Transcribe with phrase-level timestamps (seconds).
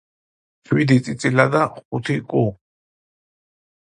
[0.69, 2.41] შვიდი წიწილა და ხუთი კუ.